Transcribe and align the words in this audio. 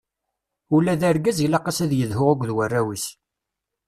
Ula 0.75 0.93
d 0.99 1.01
argaz 1.09 1.39
ilaq-as 1.45 1.79
ad 1.85 1.91
yedhu 1.95 2.25
akked 2.33 2.49
warraw-is. 2.55 3.05